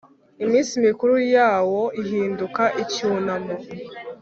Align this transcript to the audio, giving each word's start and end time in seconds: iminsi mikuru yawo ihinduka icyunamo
iminsi 0.43 0.73
mikuru 0.85 1.15
yawo 1.35 1.83
ihinduka 2.01 2.63
icyunamo 2.83 3.55